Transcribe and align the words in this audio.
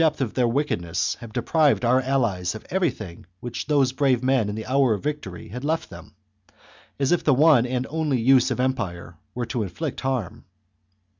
H 0.03 0.19
of 0.19 0.33
their 0.33 0.47
wickedness 0.47 1.13
have 1.19 1.31
deprived 1.31 1.85
our 1.85 2.01
allies 2.01 2.55
of 2.55 2.65
every 2.71 2.89
^^f^ 2.91 2.95
thing 2.95 3.25
which 3.39 3.67
those 3.67 3.91
brave 3.91 4.23
men 4.23 4.49
in 4.49 4.55
the 4.55 4.65
hour 4.65 4.95
of 4.95 5.03
victory 5.03 5.49
had 5.49 5.63
left 5.63 5.91
them, 5.91 6.15
as 6.97 7.11
if 7.11 7.23
the 7.23 7.35
one 7.35 7.67
and 7.67 7.85
only 7.87 8.19
use 8.19 8.49
of 8.49 8.59
empire 8.59 9.17
were 9.35 9.45
to 9.45 9.61
inflict 9.61 10.01
harm. 10.01 10.45